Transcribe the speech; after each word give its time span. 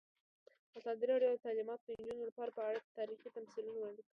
ازادي 0.79 1.05
راډیو 1.11 1.31
د 1.33 1.43
تعلیمات 1.45 1.79
د 1.83 1.89
نجونو 1.99 2.23
لپاره 2.29 2.49
په 2.57 2.61
اړه 2.69 2.79
تاریخي 2.99 3.29
تمثیلونه 3.37 3.77
وړاندې 3.79 4.01
کړي. 4.03 4.09